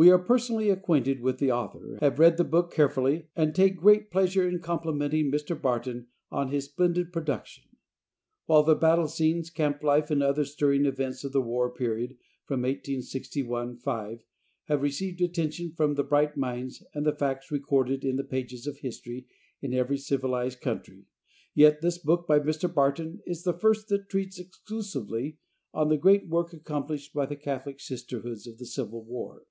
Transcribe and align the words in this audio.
We 0.00 0.10
are 0.12 0.18
personally 0.20 0.70
acquainted 0.70 1.20
with 1.22 1.38
the 1.40 1.50
author, 1.50 1.98
have 2.00 2.20
read 2.20 2.36
the 2.36 2.44
book 2.44 2.70
carefully, 2.72 3.30
and 3.34 3.52
take 3.52 3.74
great 3.80 4.12
pleasure 4.12 4.48
in 4.48 4.60
complimenting 4.60 5.28
Mr. 5.28 5.60
Barton 5.60 6.06
on 6.30 6.50
his 6.52 6.66
splendid 6.66 7.12
production. 7.12 7.64
While 8.46 8.62
the 8.62 8.76
battle 8.76 9.08
scenes, 9.08 9.50
camp 9.50 9.82
life 9.82 10.08
and 10.12 10.22
other 10.22 10.44
stirring 10.44 10.86
events 10.86 11.24
of 11.24 11.32
the 11.32 11.40
war 11.42 11.68
period 11.74 12.16
from 12.44 12.60
1861 12.62 13.78
5 13.78 14.24
have 14.68 14.82
received 14.82 15.20
attention 15.20 15.72
from 15.72 15.94
the 15.94 16.04
bright 16.04 16.36
minds, 16.36 16.84
and 16.94 17.04
the 17.04 17.10
facts 17.12 17.50
recorded 17.50 18.06
on 18.06 18.14
the 18.14 18.22
pages 18.22 18.68
of 18.68 18.78
history 18.78 19.26
in 19.60 19.74
every 19.74 19.98
civilized 19.98 20.60
country, 20.60 21.06
yet 21.56 21.80
this 21.80 21.98
book 21.98 22.24
by 22.28 22.38
Mr. 22.38 22.72
Barton 22.72 23.20
is 23.26 23.42
the 23.42 23.52
first 23.52 23.88
that 23.88 24.08
treats 24.08 24.38
exclusively 24.38 25.38
on 25.74 25.88
the 25.88 25.96
great 25.98 26.28
work 26.28 26.52
accomplished 26.52 27.12
by 27.12 27.26
the 27.26 27.34
Catholic 27.34 27.80
Sisterhoods 27.80 28.46
in 28.46 28.58
the 28.58 28.64
Civil 28.66 29.02
war. 29.02 29.42